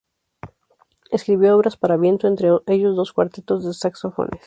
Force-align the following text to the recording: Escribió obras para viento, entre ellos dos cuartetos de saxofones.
Escribió 1.11 1.55
obras 1.55 1.77
para 1.77 1.95
viento, 1.95 2.27
entre 2.27 2.49
ellos 2.65 2.95
dos 2.95 3.13
cuartetos 3.13 3.63
de 3.63 3.71
saxofones. 3.75 4.39